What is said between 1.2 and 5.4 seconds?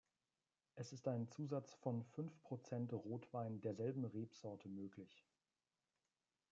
Zusatz von fünf Prozent Rotwein derselben Rebsorte möglich.